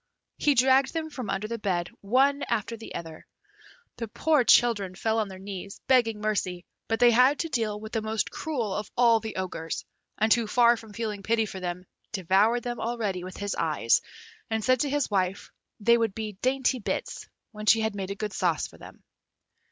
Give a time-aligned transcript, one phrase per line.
[0.39, 3.27] He dragged them from under the bed one after the other.
[3.97, 7.91] The poor children fell on their knees, begging mercy; but they had to deal with
[7.91, 9.85] the most cruel of all the Ogres,
[10.17, 14.01] and who, far from feeling pity for them, devoured them already with his eyes,
[14.49, 18.15] and said to his wife they would be dainty bits, when she had made a
[18.15, 19.03] good sauce for them.